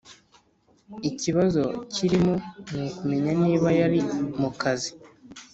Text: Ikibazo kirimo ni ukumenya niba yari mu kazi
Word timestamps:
Ikibazo 1.09 1.63
kirimo 1.93 2.33
ni 2.71 2.79
ukumenya 2.87 3.31
niba 3.43 3.67
yari 3.79 3.99
mu 4.39 4.49
kazi 4.61 4.91